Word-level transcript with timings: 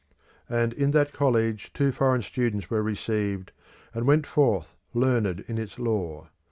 And 0.49 0.73
in 0.73 0.89
that 0.97 1.13
college 1.13 1.71
two 1.73 1.91
foreign 1.91 2.23
students 2.23 2.71
were 2.71 2.81
received, 2.81 3.51
and 3.93 4.07
went 4.07 4.25
forth 4.25 4.75
learned 4.95 5.45
in 5.47 5.59
its 5.59 5.77
lore. 5.77 6.29